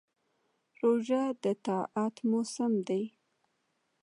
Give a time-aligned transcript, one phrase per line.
[0.79, 3.03] روژه د طاعت موسم دی.